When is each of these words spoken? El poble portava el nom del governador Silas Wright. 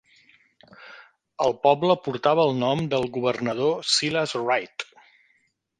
El 1.47 1.53
poble 1.67 1.97
portava 2.07 2.47
el 2.49 2.57
nom 2.65 2.83
del 2.95 3.07
governador 3.19 3.79
Silas 3.99 4.37
Wright. 4.45 4.93